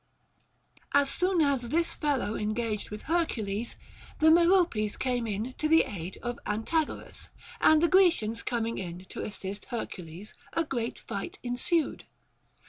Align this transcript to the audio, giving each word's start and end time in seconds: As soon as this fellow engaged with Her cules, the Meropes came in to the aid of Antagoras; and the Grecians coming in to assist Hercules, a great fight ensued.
As 0.95 1.11
soon 1.11 1.41
as 1.41 1.69
this 1.69 1.93
fellow 1.93 2.35
engaged 2.35 2.89
with 2.89 3.03
Her 3.03 3.23
cules, 3.23 3.75
the 4.17 4.31
Meropes 4.31 4.97
came 4.97 5.27
in 5.27 5.53
to 5.59 5.67
the 5.69 5.83
aid 5.83 6.17
of 6.23 6.39
Antagoras; 6.47 7.29
and 7.59 7.83
the 7.83 7.87
Grecians 7.87 8.41
coming 8.41 8.79
in 8.79 9.05
to 9.09 9.21
assist 9.21 9.65
Hercules, 9.65 10.33
a 10.53 10.63
great 10.63 10.97
fight 10.97 11.37
ensued. 11.43 12.05